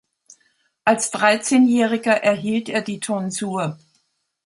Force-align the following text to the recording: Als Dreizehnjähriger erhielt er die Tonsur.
Als 0.83 1.11
Dreizehnjähriger 1.11 2.23
erhielt 2.23 2.69
er 2.69 2.81
die 2.81 2.99
Tonsur. 2.99 3.77